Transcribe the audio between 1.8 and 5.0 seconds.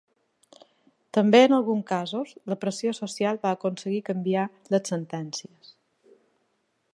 casos, la pressió social va aconseguir canviar les